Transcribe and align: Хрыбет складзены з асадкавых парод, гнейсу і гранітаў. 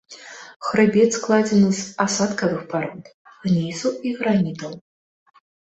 Хрыбет 0.69 1.11
складзены 1.17 1.69
з 1.81 1.83
асадкавых 2.07 2.65
парод, 2.73 3.13
гнейсу 3.45 3.95
і 4.09 4.17
гранітаў. 4.25 4.71